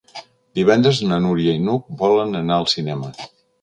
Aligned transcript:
Divendres 0.59 1.03
na 1.11 1.21
Núria 1.27 1.55
i 1.59 1.63
n'Hug 1.69 1.87
volen 2.03 2.43
anar 2.45 2.61
al 2.61 2.71
cinema. 2.77 3.19